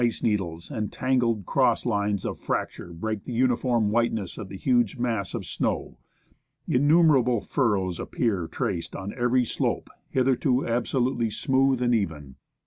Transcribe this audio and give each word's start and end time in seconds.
ELIAS 0.01 0.15
ice 0.15 0.23
needles, 0.23 0.71
and 0.71 0.91
tangled 0.91 1.45
cross 1.45 1.85
lines 1.85 2.25
of 2.25 2.39
fracture 2.39 2.91
break 2.91 3.23
the 3.25 3.31
uni 3.33 3.55
form 3.55 3.91
whiteness 3.91 4.39
of 4.39 4.49
the 4.49 4.57
huge 4.57 4.97
mass 4.97 5.35
of 5.35 5.45
snow. 5.45 5.95
Innumerable 6.67 7.39
furrows 7.39 7.99
appear 7.99 8.47
traced 8.47 8.95
on 8.95 9.13
every, 9.15 9.45
slope, 9.45 9.91
hitherto 10.09 10.67
absolutely 10.67 11.29
smooth 11.29 11.83
and 11.83 11.93
even. 11.93 12.37